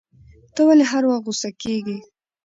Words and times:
ته 0.53 0.61
ولي 0.67 0.85
هر 0.91 1.03
وخت 1.07 1.23
غوسه 1.25 1.49
کیږی 1.61 1.97